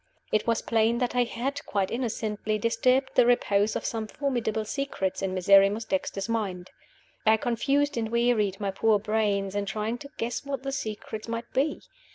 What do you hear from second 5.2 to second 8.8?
in Miserrimus Dexter's mind. I confused and wearied my